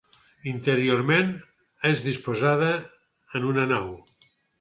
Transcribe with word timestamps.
Interiorment 0.51 1.27
és 1.89 2.01
disposada 2.07 2.71
en 3.41 3.47
una 3.51 3.67
nau. 3.73 3.93